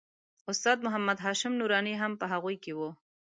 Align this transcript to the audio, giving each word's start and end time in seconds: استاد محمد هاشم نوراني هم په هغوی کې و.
استاد 0.51 0.77
محمد 0.85 1.17
هاشم 1.25 1.53
نوراني 1.59 1.93
هم 2.01 2.11
په 2.21 2.25
هغوی 2.33 2.55
کې 2.63 2.71
و. 2.77 2.79